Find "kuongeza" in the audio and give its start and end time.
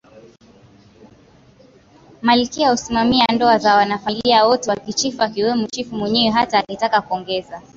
7.01-7.61